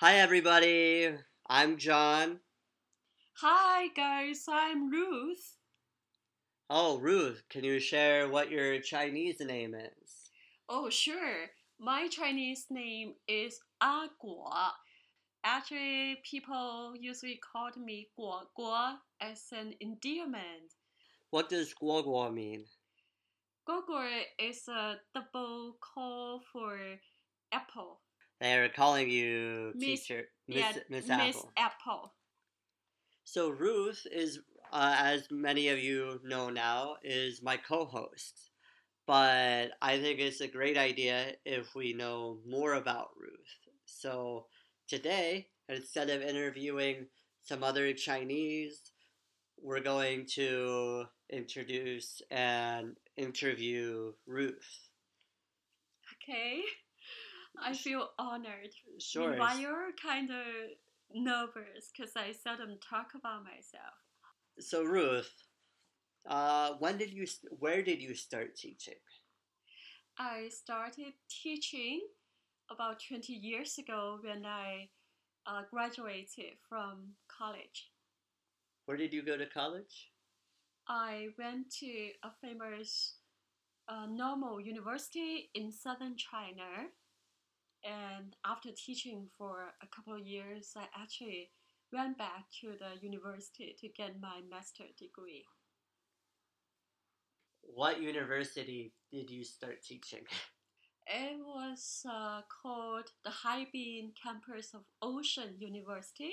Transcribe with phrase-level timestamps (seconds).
[0.00, 1.10] Hi, everybody.
[1.46, 2.40] I'm John.
[3.42, 5.58] Hi guys, I'm Ruth.
[6.70, 10.30] Oh, Ruth, can you share what your Chinese name is?
[10.70, 11.50] Oh, sure.
[11.78, 14.48] My Chinese name is A Guo.
[15.44, 20.72] Actually, people usually call me Guo Guo as an endearment.
[21.28, 22.64] What does guo guo mean?
[23.68, 24.08] Guo Guo
[24.38, 26.78] is a double call for
[27.52, 28.00] apple.
[28.40, 31.52] They're calling you Miss- teacher, Miss, yeah, Miss Miss Apple.
[31.56, 32.14] Apple.
[33.24, 34.40] So Ruth is,
[34.72, 38.50] uh, as many of you know now, is my co-host.
[39.06, 43.58] But I think it's a great idea if we know more about Ruth.
[43.84, 44.46] So
[44.88, 47.06] today, instead of interviewing
[47.42, 48.92] some other Chinese,
[49.60, 54.88] we're going to introduce and interview Ruth.
[56.22, 56.62] Okay.
[57.58, 58.74] I feel honored.
[58.98, 59.36] Sure.
[59.36, 60.44] Why you're kind of
[61.12, 63.94] nervous because I seldom talk about myself.
[64.58, 65.32] So Ruth,
[66.28, 67.26] uh, when did you?
[67.58, 69.00] Where did you start teaching?
[70.18, 72.00] I started teaching
[72.70, 74.88] about 20 years ago when I
[75.46, 77.90] uh, graduated from college.
[78.84, 80.10] Where did you go to college?
[80.88, 83.14] I went to a famous
[83.88, 86.88] uh, normal university in southern China.
[87.84, 91.50] And after teaching for a couple of years, I actually
[91.92, 95.44] went back to the university to get my master degree.
[97.62, 100.24] What university did you start teaching?
[101.06, 106.32] It was uh, called the Haibin campus of Ocean University.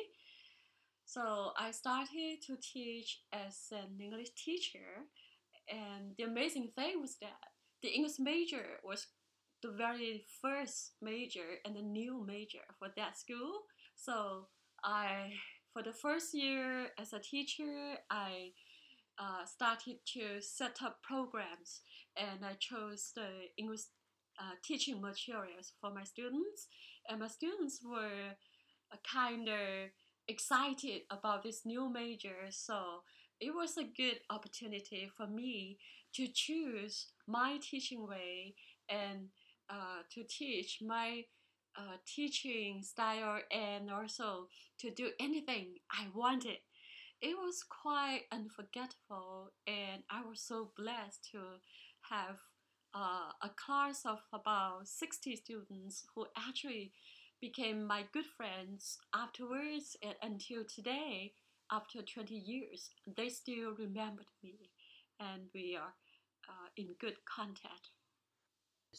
[1.05, 5.07] So I started to teach as an English teacher,
[5.69, 7.39] and the amazing thing was that
[7.81, 9.07] the English major was
[9.63, 13.51] the very first major and the new major for that school.
[13.95, 14.47] So
[14.83, 15.31] I,
[15.73, 18.51] for the first year as a teacher, I
[19.19, 21.81] uh, started to set up programs,
[22.15, 23.81] and I chose the English
[24.39, 26.67] uh, teaching materials for my students,
[27.09, 28.35] and my students were
[28.91, 29.89] uh, kind of
[30.27, 32.51] excited about this new major.
[32.51, 33.01] So
[33.39, 35.77] it was a good opportunity for me
[36.15, 38.55] to choose my teaching way
[38.89, 39.29] and
[39.69, 41.23] uh, to teach my
[41.77, 44.47] uh, teaching style and also
[44.79, 46.57] to do anything I wanted.
[47.21, 51.39] It was quite unforgettable, and I was so blessed to
[52.09, 52.37] have
[52.93, 56.91] uh, a class of about 60 students who actually
[57.39, 61.33] became my good friends afterwards and until today
[61.71, 64.71] after 20 years they still remembered me
[65.19, 65.93] and we are
[66.49, 67.89] uh, in good contact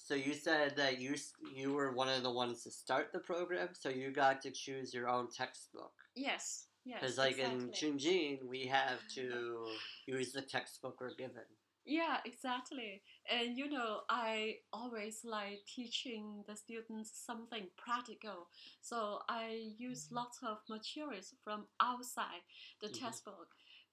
[0.04, 3.68] So you said that you you were one of the ones to start the program,
[3.74, 5.92] so you got to choose your own textbook.
[6.14, 7.72] yes yes Because like in exactly.
[7.72, 11.44] Chunjin, we have to use the textbook we're given.
[11.84, 13.02] Yeah, exactly.
[13.30, 18.48] And you know, I always like teaching the students something practical.
[18.82, 22.42] So I use lots of materials from outside
[22.80, 23.00] the Mhm.
[23.00, 23.48] textbook.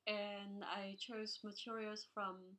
[0.07, 2.57] And I chose materials from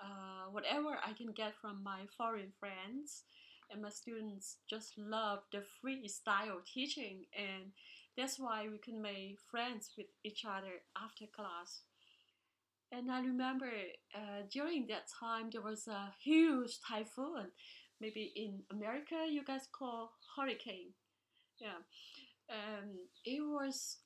[0.00, 3.24] uh, whatever I can get from my foreign friends.
[3.70, 7.26] And my students just love the freestyle teaching.
[7.36, 7.72] And
[8.16, 11.82] that's why we can make friends with each other after class.
[12.90, 13.70] And I remember
[14.14, 17.52] uh, during that time there was a huge typhoon.
[18.00, 20.94] Maybe in America you guys call hurricane.
[21.60, 21.82] Yeah.
[22.50, 22.94] Um,
[23.24, 23.98] it was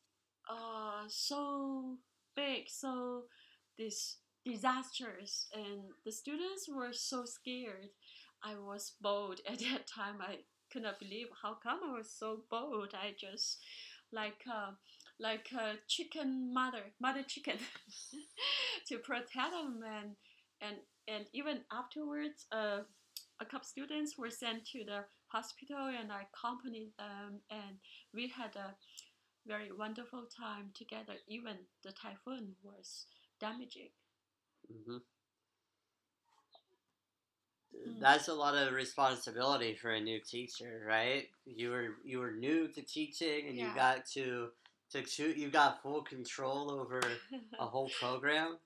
[0.51, 1.99] uh, so
[2.35, 3.25] big, so
[3.79, 7.91] this disastrous, and the students were so scared.
[8.43, 10.17] I was bold at that time.
[10.21, 10.39] I
[10.73, 12.95] could not believe how come I was so bold.
[12.95, 13.59] I just
[14.13, 14.73] like uh,
[15.21, 17.59] like a chicken mother, mother chicken,
[18.89, 20.17] to protect them and
[20.61, 20.77] and
[21.09, 22.81] and even afterwards, uh,
[23.41, 27.77] a couple students were sent to the hospital and I accompanied them and
[28.15, 28.75] we had a
[29.47, 31.15] very wonderful time together.
[31.29, 33.07] Even the typhoon was
[33.41, 33.91] damaging.
[34.69, 34.99] Hmm
[37.75, 38.01] Mm.
[38.01, 41.29] That's a lot of responsibility for a new teacher, right?
[41.47, 44.51] You were you were new to teaching, and you got to
[44.91, 45.37] to choose.
[45.37, 47.01] You got full control over
[47.59, 48.59] a whole program.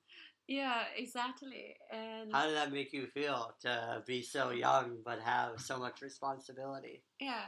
[0.48, 1.76] yeah, exactly.
[1.93, 6.02] And How did that make you feel to be so young but have so much
[6.02, 7.02] responsibility?
[7.20, 7.46] yeah,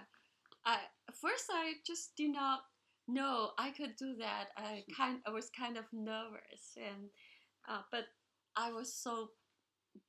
[0.64, 0.78] I
[1.12, 2.60] first I just did not
[3.08, 4.46] know I could do that.
[4.56, 7.10] I kind I was kind of nervous and
[7.68, 8.04] uh, but
[8.58, 9.30] I was so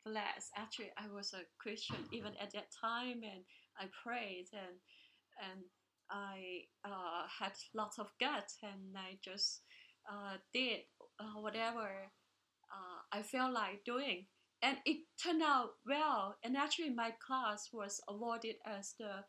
[0.06, 0.50] blessed.
[0.58, 3.46] Actually, I was a Christian even at that time, and
[3.78, 4.78] I prayed and
[5.40, 5.62] and
[6.10, 9.62] I uh, had lots of guts and I just
[10.12, 10.82] uh, did
[11.20, 12.12] uh, whatever
[12.72, 14.26] uh, I felt like doing.
[14.62, 16.36] And it turned out well.
[16.44, 19.24] And actually, my class was awarded as the,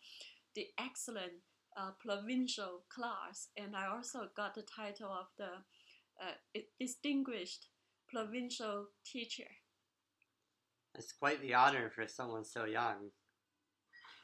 [0.56, 1.44] the excellent
[1.76, 3.48] uh, provincial class.
[3.56, 5.62] And I also got the title of the
[6.20, 7.66] uh, distinguished
[8.12, 9.48] provincial teacher.
[10.94, 13.10] It's quite the honor for someone so young.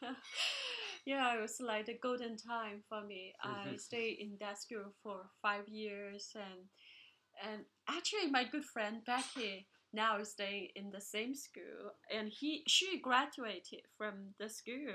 [1.06, 3.32] yeah, it was like the golden time for me.
[3.42, 3.76] I mm-hmm.
[3.76, 6.68] stayed in that school for five years, and
[7.44, 12.62] and actually, my good friend Becky now is staying in the same school, and he
[12.66, 14.94] she graduated from the school.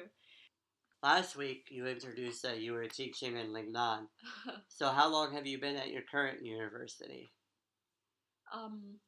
[1.02, 4.06] Last week, you introduced that you were teaching in Lingnan.
[4.68, 7.32] so, how long have you been at your current university?
[8.52, 9.00] Um,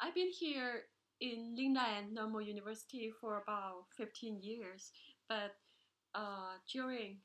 [0.00, 0.82] I've been here
[1.20, 4.90] in Lingnan Normal University for about 15 years,
[5.28, 5.54] but
[6.14, 7.18] uh, during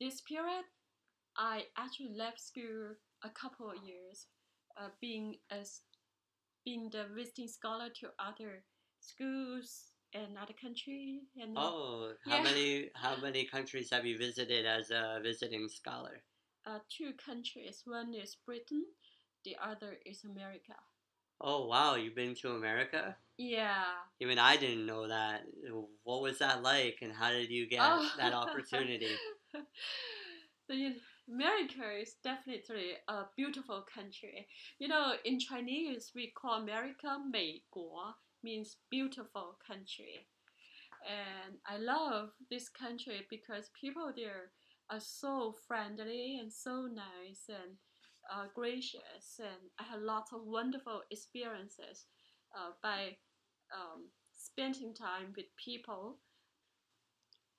[0.00, 0.64] this period,
[1.36, 4.26] I actually left school a couple of years,
[4.80, 5.80] uh, being as
[6.64, 8.64] being the visiting scholar to other
[9.00, 11.22] schools and other countries.
[11.40, 12.42] And oh, how yeah.
[12.42, 16.22] many how many countries have you visited as a visiting scholar?
[16.66, 17.82] Uh, two countries.
[17.84, 18.84] One is Britain,
[19.44, 20.74] the other is America.
[21.40, 23.16] Oh wow, you've been to America?
[23.36, 23.84] Yeah.
[24.20, 25.42] Even I didn't know that.
[26.04, 28.08] What was that like, and how did you get oh.
[28.18, 29.10] that opportunity?
[30.68, 30.94] the
[31.28, 34.46] America is definitely a beautiful country.
[34.78, 40.26] You know, in Chinese we call America 美国 means beautiful country.
[41.06, 44.52] And I love this country because people there
[44.90, 47.76] are so friendly and so nice and
[48.32, 52.06] uh, gracious, and I had lots of wonderful experiences
[52.56, 53.16] uh, by
[53.72, 56.18] um, spending time with people.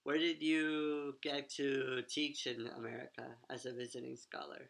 [0.04, 4.70] Where did you get to teach in America as a visiting scholar?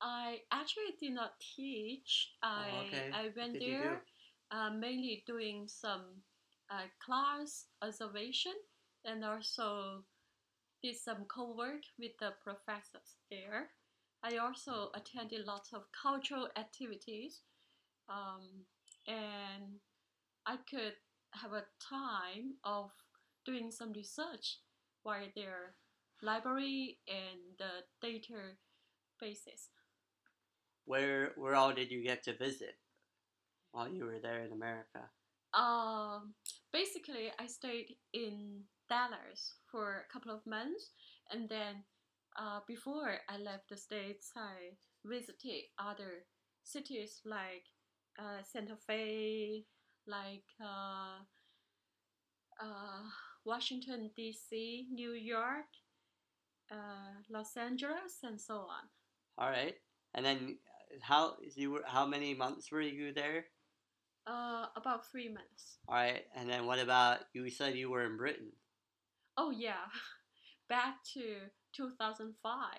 [0.00, 2.32] I actually did not teach.
[2.42, 3.10] I oh, okay.
[3.12, 4.02] I went there
[4.50, 6.22] uh, mainly doing some
[6.70, 8.54] uh, class observation
[9.04, 10.04] and also
[10.82, 13.68] did some co-work with the professors there.
[14.22, 17.40] I also attended lots of cultural activities,
[18.08, 18.66] um,
[19.06, 19.80] and
[20.46, 20.94] I could
[21.32, 22.90] have a time of
[23.46, 24.58] doing some research
[25.02, 25.74] while their
[26.22, 28.56] library and the data
[29.18, 29.70] bases.
[30.84, 32.76] Where where all did you get to visit
[33.72, 35.08] while you were there in America?
[35.54, 36.34] Um,
[36.72, 40.90] basically, I stayed in Dallas for a couple of months,
[41.30, 41.84] and then
[42.40, 44.72] uh, before I left the States, I
[45.04, 46.24] visited other
[46.64, 47.64] cities like
[48.18, 49.64] uh, Santa Fe,
[50.06, 51.20] like uh,
[52.60, 53.02] uh
[53.44, 55.68] Washington, D.C., New York,
[56.72, 58.84] uh, Los Angeles, and so on.
[59.38, 59.74] All right.
[60.14, 60.58] And then
[61.00, 63.44] how you were, how many months were you there?
[64.26, 65.78] Uh, about three months.
[65.88, 67.48] All right, and then what about you?
[67.48, 68.52] Said you were in Britain.
[69.36, 69.88] Oh yeah,
[70.68, 72.74] back to 2005.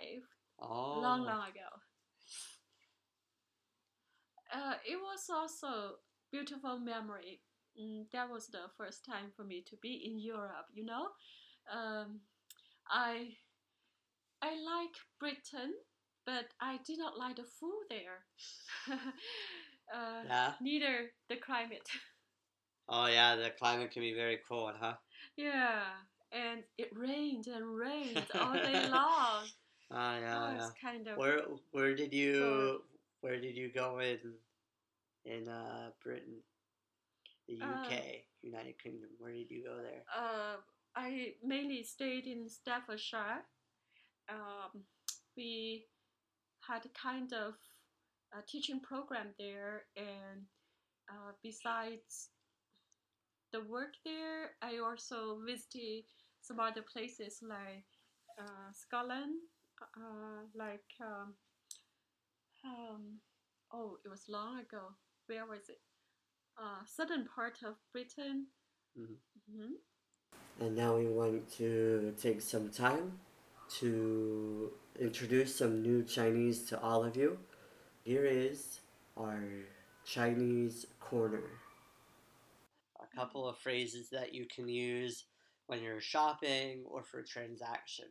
[0.59, 0.99] Oh.
[1.01, 1.69] Long, long ago.
[4.53, 5.95] Uh, it was also
[6.31, 7.41] beautiful memory.
[7.79, 10.67] Mm, that was the first time for me to be in Europe.
[10.73, 11.07] You know,
[11.71, 12.19] um,
[12.89, 13.38] I
[14.41, 15.74] I like Britain,
[16.25, 18.25] but I did not like the food there.
[18.91, 20.53] uh, yeah.
[20.62, 21.88] Neither the climate.
[22.93, 24.95] Oh yeah, the climate can be very cold, huh?
[25.38, 25.83] Yeah,
[26.31, 29.45] and it rained and rained all day long.
[29.91, 30.69] Ah, yeah, yeah.
[30.81, 32.81] Kind of where where did you
[33.21, 34.19] where did you go in
[35.25, 36.41] in uh, Britain,
[37.47, 38.01] the UK, uh,
[38.41, 39.09] United Kingdom?
[39.19, 40.03] Where did you go there?
[40.15, 40.57] Uh,
[40.95, 43.43] I mainly stayed in Staffordshire.
[44.29, 44.83] Um,
[45.35, 45.85] we
[46.61, 47.55] had kind of
[48.33, 50.45] a teaching program there, and
[51.09, 52.29] uh, besides
[53.51, 56.05] the work there, I also visited
[56.41, 57.86] some other places like
[58.39, 59.36] uh, Scotland,
[59.81, 61.33] uh, like um,
[62.65, 63.19] um,
[63.74, 64.95] oh, it was long ago.
[65.27, 65.79] Where was it?
[66.62, 68.48] Uh, southern part of Britain.
[69.00, 69.62] Mm-hmm.
[69.62, 70.65] Mm-hmm.
[70.65, 73.19] And now we want to take some time
[73.79, 77.38] to introduce some new Chinese to all of you.
[78.03, 78.81] Here is
[79.17, 79.43] our
[80.05, 81.43] Chinese corner.
[83.01, 85.25] A couple of phrases that you can use
[85.70, 88.11] when you're shopping or for transactions.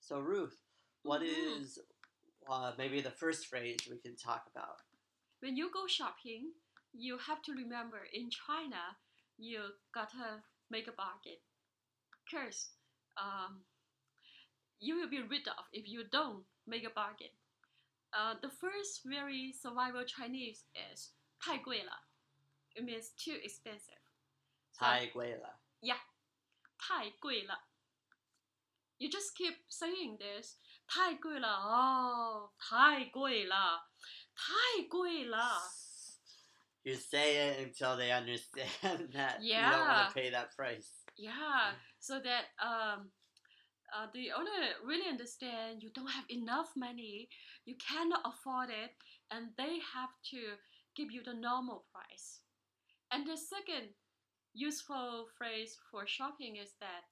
[0.00, 0.56] So, Ruth,
[1.02, 1.62] what mm-hmm.
[1.62, 1.78] is
[2.50, 4.82] uh, maybe the first phrase we can talk about?
[5.40, 6.50] When you go shopping,
[6.92, 8.96] you have to remember in China,
[9.38, 9.60] you
[9.94, 11.38] gotta make a bargain.
[12.24, 12.70] Because
[13.16, 13.62] um,
[14.80, 17.34] you will be rid of if you don't make a bargain.
[18.12, 21.92] Uh, the first very survival Chinese is 太贵了.
[22.74, 24.00] It means too expensive.
[24.72, 25.60] So, 太贵了。
[26.80, 27.58] 太贵了.
[28.98, 30.56] You just keep saying this.
[30.86, 31.48] 太贵了.
[31.48, 33.88] Oh, 太贵了.
[34.34, 35.60] 太贵了.
[36.84, 39.88] You say it until they understand that you don't Yeah.
[39.88, 41.02] want to pay that price.
[41.16, 43.10] Yeah, so that um,
[43.92, 47.28] uh, the owner really understand you don't have enough money,
[47.64, 48.94] you cannot afford it,
[49.30, 50.56] and they have to
[50.94, 52.42] give you the normal price.
[53.10, 53.94] And the second
[54.52, 57.04] useful phrase for shopping is that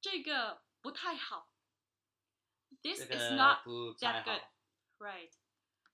[0.00, 1.48] 这个不太好.
[2.82, 4.42] This 这 is 个 not 不太 that 好 good.
[4.98, 5.30] right.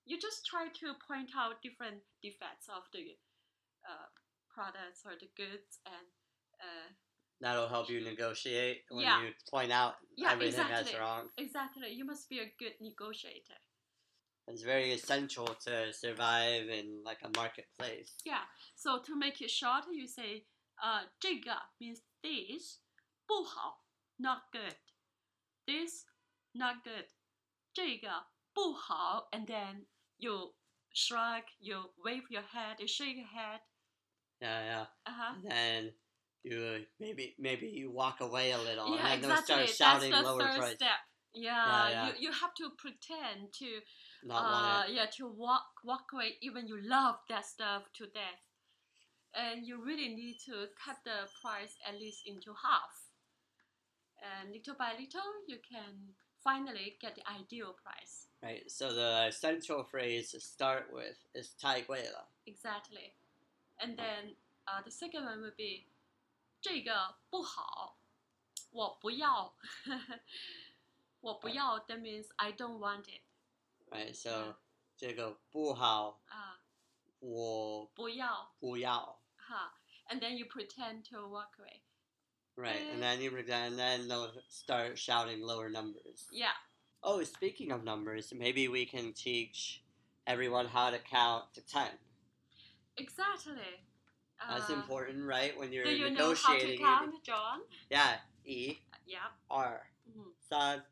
[0.05, 3.17] You just try to point out different defects of the
[3.83, 4.07] uh,
[4.49, 6.07] products or the goods and
[6.59, 6.93] uh,
[7.41, 9.21] That'll help you negotiate when Yeah.
[9.23, 10.99] you point out Yeah, everything that's exactly.
[10.99, 11.29] wrong.
[11.37, 11.91] Exactly.
[11.91, 13.57] You must be a good negotiator.
[14.49, 18.13] It's very essential to survive in like a marketplace.
[18.23, 18.45] Yeah.
[18.75, 20.45] So to make it short, you say,
[20.83, 22.79] uh, 这个 means this,
[23.25, 23.83] 不好
[24.17, 24.75] not good.
[25.65, 26.05] This
[26.53, 27.07] not good.
[27.73, 29.85] 这个不好 and then
[30.17, 30.53] you
[30.93, 33.61] shrug, you wave your head, you shake your head.
[34.39, 34.85] Yeah, yeah.
[35.05, 35.35] Uh-huh.
[35.35, 35.93] And then
[36.43, 39.55] you maybe maybe you walk away a little, yeah, and then exactly.
[39.55, 40.75] they'll start shouting That's the lower third price.
[40.75, 40.99] step.
[41.33, 42.07] Yeah, Yeah, yeah.
[42.07, 43.81] You, you have to pretend to
[44.23, 44.93] Not uh, want it.
[44.95, 48.43] yeah to walk walk away even you love that stuff to death
[49.33, 52.93] and you really need to cut the price at least into half
[54.23, 58.69] and little by little you can finally get the ideal price Right.
[58.69, 62.29] So the essential phrase to start with is 太贵了.
[62.45, 63.13] exactly
[63.79, 64.35] and then
[64.67, 65.87] uh, the second one would be
[66.61, 67.97] 这个不好
[68.71, 69.53] 我不要
[71.21, 73.21] 我不要 that means I don't want it
[73.89, 74.15] Right.
[74.15, 74.55] So Yeah.
[74.97, 76.59] 这个不好，啊、
[77.19, 79.19] 我不要不要.
[79.49, 79.69] huh.
[80.09, 81.81] and then you pretend to walk away
[82.57, 82.81] Right.
[82.87, 82.93] Eh.
[82.93, 86.27] And then you and then they'll start shouting lower numbers.
[86.31, 86.53] yeah
[87.03, 89.83] Oh, speaking of numbers, maybe we can teach
[90.25, 91.99] everyone how to count to ten.
[92.97, 93.83] Exactly.
[94.39, 95.55] That's Uh, important, right?
[95.57, 96.79] When you're Do you know how to negotiating.
[96.79, 97.61] you- count, John?
[97.89, 98.21] Yeah.
[98.43, 99.31] 一、 Yep.
[99.49, 100.33] 二、 Mhm.
[100.49, 100.85] 三、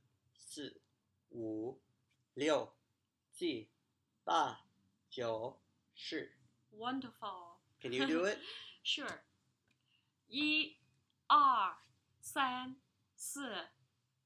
[0.48, 0.82] 四、
[1.30, 1.82] 五、
[2.34, 2.76] 六、
[3.32, 3.70] 七、
[4.24, 4.66] 八、
[5.10, 5.62] 九、
[5.94, 6.38] 十。
[6.72, 7.60] Wonderful.
[7.82, 8.38] Can you do it?
[8.84, 9.24] Sure.
[10.28, 10.78] 一、
[11.28, 11.78] 二、
[12.20, 12.76] 三、
[13.16, 13.70] 四、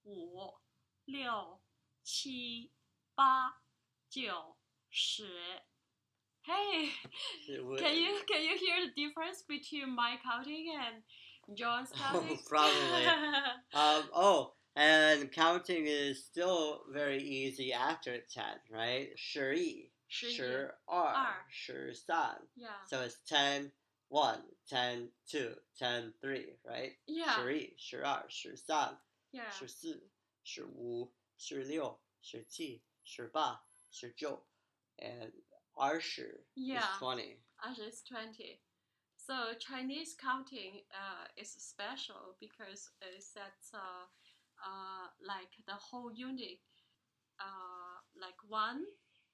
[0.04, 0.60] 五、
[1.06, 1.62] 六、
[2.04, 2.72] 七、
[3.16, 3.62] 八、
[4.10, 4.58] 九、
[4.90, 5.64] 十。
[6.48, 6.92] Hey,
[7.46, 11.04] can you can you hear the difference between my counting and
[11.58, 12.40] John's counting?
[12.48, 13.06] probably.
[13.74, 19.10] Um, oh, and counting is still very easy after 10, right?
[19.16, 20.36] 十一、十一。
[20.36, 21.46] 十二、二。
[21.50, 22.48] 十三。
[22.56, 22.86] yeah.
[22.88, 23.72] So it's 10,
[24.10, 26.96] 1, 10, 2, 10, 3, right?
[27.08, 27.36] Yeah.
[27.36, 29.00] 十一、十二、十三、
[29.32, 29.50] Yeah.
[29.52, 30.10] 十四、
[30.44, 34.48] 十五、十六、十七、十八、十九
[34.98, 35.34] and
[35.74, 36.80] 二十 Yeah.
[36.80, 37.38] is 20.
[37.60, 38.60] Actually, it's 20.
[39.18, 44.06] So Chinese counting uh, is special because it's at uh,
[44.64, 46.59] uh, like the whole unit,
[47.40, 48.83] uh, like one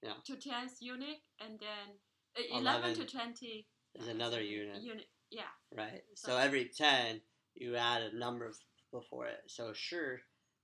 [0.03, 0.13] yeah.
[0.27, 1.97] to ten unit, and then
[2.37, 4.83] uh, 11, 11 to twenty is another unit.
[4.83, 5.53] Unit, yeah.
[5.77, 6.03] Right.
[6.15, 7.21] So, so every ten,
[7.55, 8.51] you add a number
[8.93, 9.41] before it.
[9.47, 10.21] So sure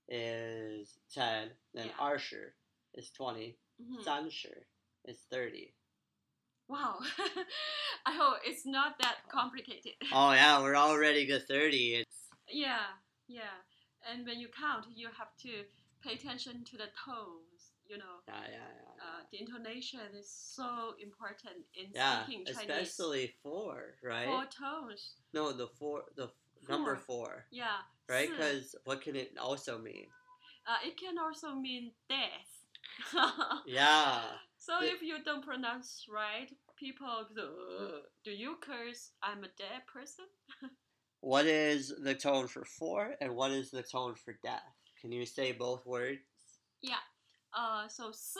[0.08, 2.04] is ten, then yeah.
[2.04, 2.52] arsher
[2.94, 4.08] is 20 mm-hmm.
[4.08, 4.64] zanshir
[5.06, 5.74] is thirty.
[6.68, 6.96] Wow,
[8.06, 9.30] I hope it's not that oh.
[9.30, 9.92] complicated.
[10.12, 11.96] Oh yeah, we're already good thirty.
[11.96, 12.16] It's
[12.48, 12.96] yeah,
[13.28, 13.60] yeah.
[14.10, 15.64] And when you count, you have to
[16.02, 17.72] pay attention to the tones.
[17.86, 19.04] You know, yeah, yeah, yeah.
[19.04, 22.88] uh, the intonation is so important in speaking Chinese.
[22.88, 24.24] especially 4, right?
[24.26, 25.16] Four tones.
[25.34, 26.30] No, the 4, the f-
[26.68, 27.44] number Four.
[27.50, 27.84] Yeah.
[28.08, 28.30] right?
[28.30, 30.06] Because what can it also mean?
[30.66, 33.12] uh, it can also mean death.
[33.66, 34.22] Yeah.
[34.56, 39.84] so The- if you don't pronounce right, people go, do you curse I'm a dead
[39.92, 40.24] person?
[41.23, 44.63] What is the tone for 4 and what is the tone for death?
[45.01, 46.19] Can you say both words?
[47.53, 48.39] Uh, so 四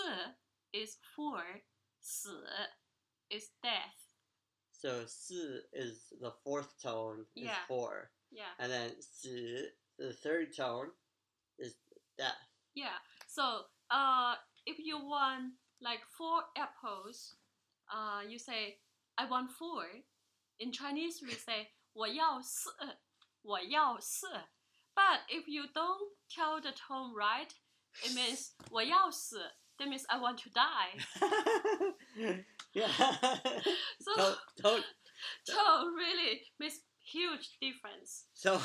[0.74, 1.42] is four,
[2.00, 2.30] 死
[3.30, 3.98] is death.
[4.72, 7.66] So 四 is the fourth tone is Yeah.
[7.68, 8.12] 4.
[8.32, 8.54] Yeah.
[8.60, 10.92] And then 四, the third tone
[11.58, 11.76] is
[12.18, 12.38] death.
[12.76, 13.00] Yeah.
[13.28, 14.36] So, uh,
[14.66, 17.36] if you want like four apples,
[17.92, 18.80] uh, you say,
[19.18, 19.86] I want four.
[20.60, 22.70] In Chinese, we say, 我要四,
[23.42, 24.28] 我要四.
[24.96, 27.50] But if you don't tell the tone right,
[28.04, 29.40] it means 我要死.
[29.78, 31.96] That means I want to die.
[32.74, 32.88] yeah.
[34.02, 34.84] So don't, don't.
[35.48, 38.26] tone really makes huge difference.
[38.34, 38.60] So,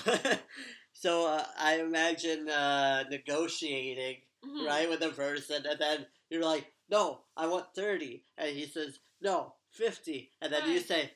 [0.93, 4.67] so uh, I imagine uh, negotiating Mhm.
[4.67, 8.23] right with a person, and then you're like, "No, I want 30.
[8.37, 10.33] and he says, "No, 50.
[10.43, 10.87] and then you Right.
[10.87, 11.13] say,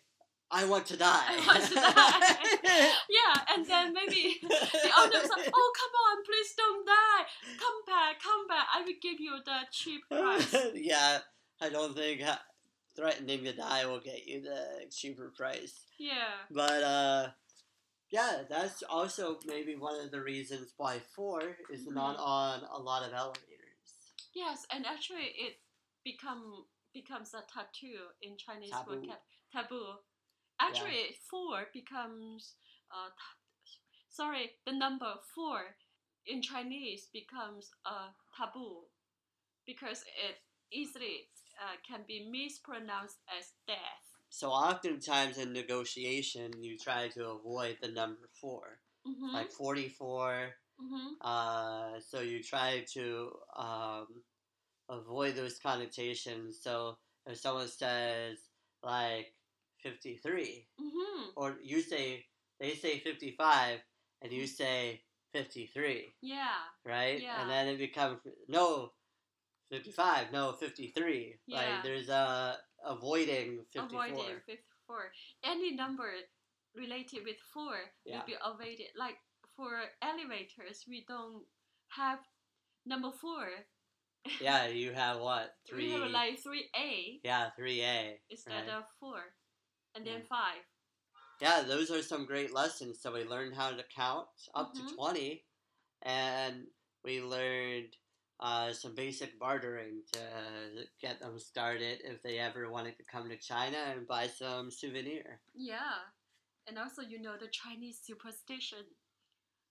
[0.59, 2.91] "I want to die." I want to die.
[3.19, 7.23] Yeah, and then maybe the owner was like, "Oh, come on, please don't die.
[7.63, 8.67] Come back, come back.
[8.75, 11.19] I will give you the cheap price." yeah,
[11.61, 12.21] I don't think
[12.95, 15.73] threatening to die will get you the cheaper price.
[15.99, 16.45] Yeah.
[16.51, 17.23] But uh,
[18.11, 21.41] yeah, that's also maybe one of the reasons why four
[21.71, 22.27] is not Mhm.
[22.39, 23.89] on a lot of elevators.
[24.33, 25.53] Yes, and actually it
[26.03, 29.01] become becomes a tattoo in Chinese Taboo.
[29.01, 29.93] vocab taboo.
[30.59, 32.55] Actually, four becomes
[32.91, 33.09] uh,
[34.09, 35.75] sorry, the number four
[36.25, 38.83] in Chinese becomes a taboo
[39.65, 40.37] because it
[40.71, 41.27] easily
[41.61, 44.05] uh, can be mispronounced as death.
[44.29, 49.35] So oftentimes in negotiation, you try to avoid the number 4 Mm-hmm.
[49.35, 50.49] like forty-four.
[50.81, 51.07] mm-hmm.
[51.21, 54.07] Uh, so you try to um,
[54.89, 56.59] avoid those connotations.
[56.61, 58.37] So if someone says
[58.81, 59.33] like
[59.83, 61.29] fifty-three, Mm-hmm.
[61.35, 62.25] or you say
[62.59, 63.79] they say fifty-five,
[64.21, 65.01] and you say
[65.33, 66.15] fifty-three.
[66.21, 66.63] Yeah.
[66.85, 67.21] right?
[67.21, 67.41] Yeah.
[67.41, 68.91] And then it becomes no,
[69.71, 71.35] fifty-five, no, fifty-three.
[71.47, 71.57] Yeah.
[71.57, 74.05] Like there's a avoiding fifty-four.
[74.05, 75.11] Avoiding 54.
[75.45, 76.09] Any number
[76.75, 77.75] related with four
[78.05, 78.19] Yeah.
[78.19, 78.87] will be avoided.
[78.97, 79.17] Like
[79.55, 81.43] for elevators, we don't
[81.89, 82.19] have
[82.85, 83.47] number four.
[84.41, 85.87] yeah, you have what three?
[85.87, 88.19] We have like three A yeah, three A.
[88.29, 88.77] instead Right.
[88.77, 89.19] of four,
[89.95, 90.61] and then five.
[91.41, 93.01] Yeah, those are some great lessons.
[93.01, 94.87] So we learned how to count up Mhm.
[94.89, 95.45] to twenty,
[96.01, 96.67] and
[97.03, 97.95] we learned.
[98.39, 103.37] Uh, some basic bartering to get them started if they ever wanted to come to
[103.37, 105.39] China and buy some souvenir.
[105.53, 106.01] Yeah,
[106.67, 108.83] and also you know the Chinese superstition.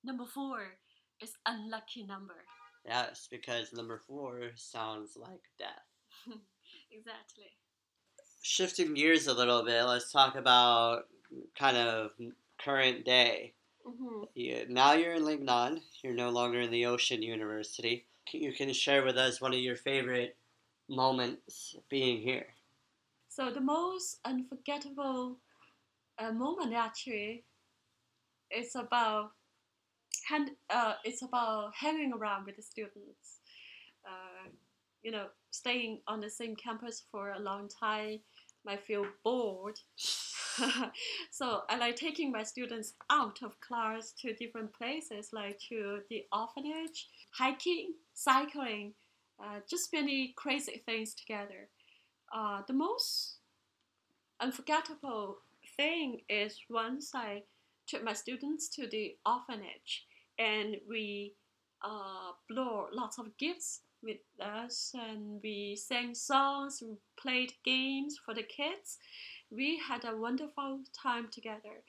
[0.04, 0.78] Number four
[1.20, 2.46] is unlucky number.
[2.87, 5.85] Yes, because number four sounds like death.
[6.90, 7.58] exactly.
[8.42, 11.07] Shifting gears a little bit, let's talk about
[11.59, 12.11] kind of
[12.59, 13.55] current day.
[13.87, 14.24] Mm-hmm.
[14.35, 15.81] You, now you're in Lingnan.
[16.02, 18.05] You're no longer in the Ocean University.
[18.33, 20.37] You can share with us one of your favorite
[20.88, 22.46] moments being here.
[23.28, 25.38] So the most unforgettable
[26.18, 27.44] uh, moment actually
[28.50, 29.33] is about
[30.28, 33.40] hand, uh, it's about hanging around with the students.
[34.07, 34.48] Uh,
[35.02, 38.20] you know, staying on the same campus for a long time
[38.64, 39.79] might feel bored.
[41.31, 46.25] so I like taking my students out of class to different places, like to the
[46.33, 48.94] orphanage, hiking, cycling,
[49.42, 51.68] uh, just many crazy things together.
[52.35, 53.37] Uh, the most
[54.40, 55.38] unforgettable
[55.77, 57.42] thing is once I
[57.87, 60.07] took my students to the orphanage
[60.38, 61.35] and we
[61.83, 68.34] uh, blew lots of gifts with us and we sang songs, we played games for
[68.34, 68.98] the kids.
[69.50, 71.84] We had a wonderful time together.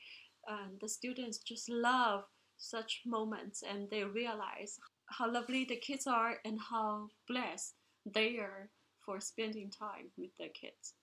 [0.47, 2.25] And the students just love
[2.57, 8.69] such moments and they realize how lovely the kids are and how blessed they are
[9.05, 10.93] for spending time with the kids.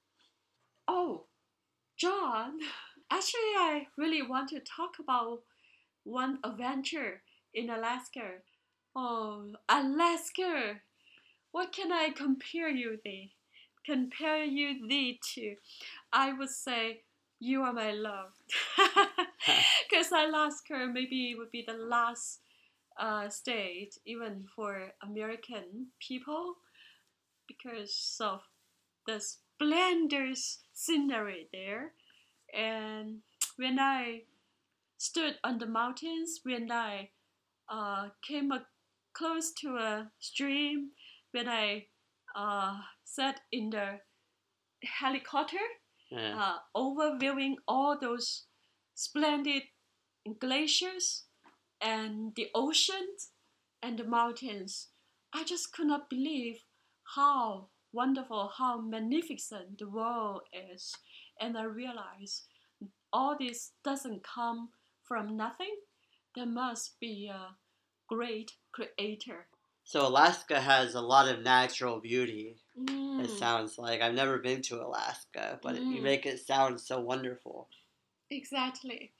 [0.88, 1.26] Oh,
[1.98, 2.58] John,
[3.10, 5.40] actually, I really want to talk about
[6.04, 7.22] one adventure
[7.54, 8.40] in Alaska.
[8.96, 10.80] Oh, Alaska!
[11.52, 13.32] What can I compare you thee?
[13.86, 15.56] Compare you thee to?
[16.12, 17.02] I would say
[17.38, 18.32] you are my love.
[19.90, 22.40] Because Alaska maybe it would be the last
[22.98, 26.56] uh, state, even for American people,
[27.48, 28.40] because of
[29.06, 30.38] the splendid
[30.72, 31.92] scenery there.
[32.54, 33.20] And
[33.56, 34.22] when I
[34.98, 37.10] stood on the mountains, when I
[37.70, 38.66] uh, came a,
[39.14, 40.90] close to a stream,
[41.32, 41.86] when I
[42.36, 44.00] uh, sat in the
[44.84, 45.66] helicopter,
[46.10, 46.36] Yeah.
[46.36, 48.46] uh, overviewing all those
[48.94, 49.62] splendid
[50.38, 51.26] glaciers
[51.80, 53.30] and the oceans
[53.82, 54.88] and the mountains.
[55.32, 56.64] I just could not believe
[57.16, 60.94] how wonderful, how magnificent the world is.
[61.40, 62.46] And I realized
[63.12, 64.70] all this doesn't come
[65.04, 65.76] from nothing.
[66.34, 67.56] There must be a
[68.08, 69.49] great creator.
[69.90, 72.54] So Alaska has a lot of natural beauty.
[72.78, 73.24] Mm.
[73.24, 76.02] It sounds like I've never been to Alaska, but you Mm.
[76.02, 77.68] make it sound so wonderful.
[78.30, 79.10] Exactly.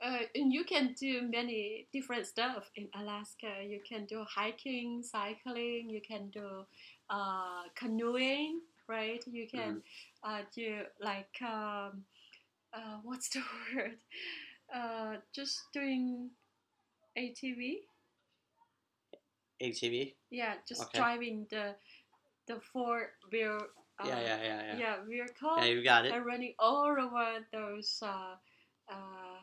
[0.00, 3.62] Uh, and you can do many different stuff in Alaska.
[3.62, 5.88] You can do hiking, cycling.
[5.88, 6.66] You can do
[7.08, 9.24] uh, canoeing, right?
[9.28, 9.80] You can
[10.24, 12.04] uh, do like um,
[12.74, 13.42] uh, what's the
[13.76, 13.98] word?
[14.74, 16.30] Uh, just doing
[17.16, 17.82] ATV.
[19.60, 20.14] ATV.
[20.30, 20.98] Yeah, just Okay.
[20.98, 21.74] driving the
[22.46, 23.58] the four wheel.
[23.98, 24.78] Uh, yeah, yeah, yeah, yeah.
[24.78, 25.56] Yeah, vehicle.
[25.58, 26.12] Yeah, you got it.
[26.12, 28.36] and running all over those uh,
[28.90, 29.38] uh,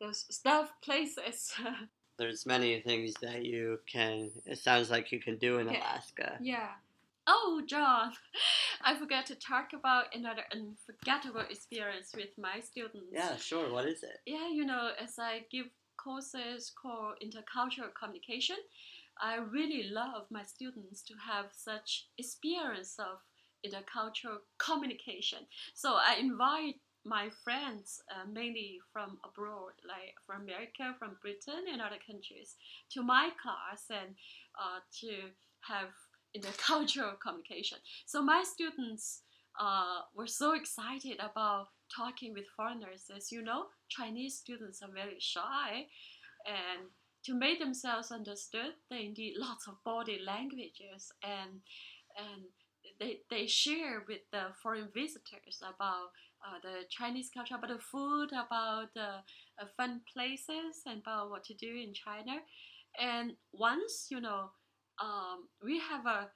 [0.00, 1.52] those stuff places.
[2.18, 4.30] There's many things that you can.
[4.46, 5.76] It sounds like you can do in Okay.
[5.78, 6.38] Alaska.
[6.40, 6.70] yeah.
[7.28, 8.12] Oh, John,
[8.82, 13.10] I forgot to talk about another unforgettable experience with my students.
[13.12, 13.68] Yeah, sure.
[13.72, 14.20] What is it?
[14.26, 18.56] Yeah, you know, as I give courses called intercultural communication,
[19.20, 23.18] I really love my students to have such experience of
[23.64, 25.38] intercultural communication.
[25.74, 31.80] So I invite my friends, uh, mainly from abroad, like from America, from Britain, and
[31.80, 32.56] other countries,
[32.90, 34.14] to my class and
[34.60, 35.90] uh, to have
[36.36, 37.78] intercultural communication.
[38.06, 39.22] So my students
[39.60, 43.04] uh, were so excited about talking with foreigners.
[43.14, 45.86] As you know, Chinese students are very shy,
[46.44, 46.88] and
[47.26, 51.60] to make themselves understood, they need lots of body languages and
[52.18, 52.42] and
[53.00, 56.10] they, they share with the foreign visitors about
[56.46, 59.22] uh, the Chinese culture, about the food, about the
[59.60, 62.38] uh, fun places, and about what to do in China.
[62.98, 64.50] And once, you know,
[65.02, 66.30] um, we have a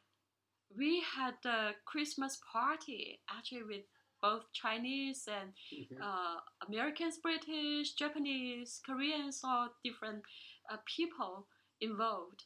[0.77, 3.85] we had a Christmas party actually with
[4.23, 6.01] both Chinese and Mhm.
[6.03, 10.23] uh, Americans, British, Japanese, Koreans, all different
[10.71, 11.47] uh, people
[11.81, 12.45] involved.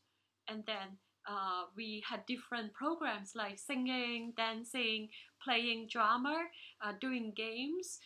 [0.48, 5.08] And then uh, we had different programs like singing, dancing,
[5.42, 6.44] playing drama,
[6.82, 7.98] uh, doing games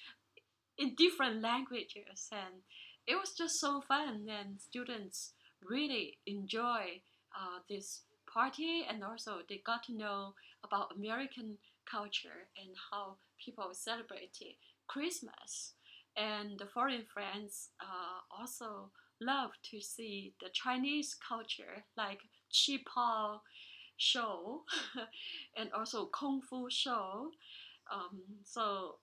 [0.76, 2.28] in different languages.
[2.32, 2.62] And
[3.06, 5.32] it was just so fun, and students
[5.66, 7.00] really enjoy
[7.34, 8.02] uh, this
[8.32, 11.56] party, and also they got to know about American
[11.90, 14.54] culture and how people celebrated
[14.86, 15.72] Christmas.
[16.16, 22.20] And the foreign friends uh, also love to see the Chinese culture, like
[22.52, 23.42] Qi Pao
[23.96, 24.62] show
[25.56, 27.30] and also Kung Fu show.
[27.92, 28.96] Um, so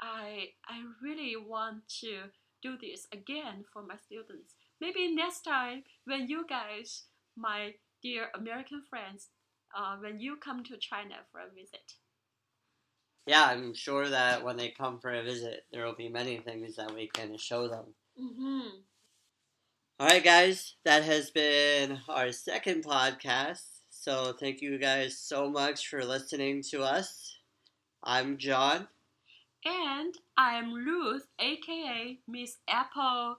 [0.00, 2.30] I I really want to
[2.62, 4.54] do this again for my students.
[4.80, 7.04] Maybe next time when you guys,
[7.36, 9.28] my dear American friends,
[9.76, 11.94] uh, when you come to China for a visit.
[13.26, 16.74] Yeah, I'm sure that when they come for a visit, there will be many things
[16.76, 17.94] that we can show them.
[18.20, 18.80] Mm-hmm.
[20.02, 23.62] All right, guys, that has been our second podcast.
[23.88, 27.36] So thank you guys so much for listening to us.
[28.02, 28.88] I'm John.
[29.64, 33.36] And I'm Ruth, aka Miss Apple.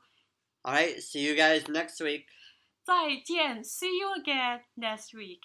[0.64, 2.28] All right, see you guys next week.
[2.86, 5.42] 再见，see you again next week.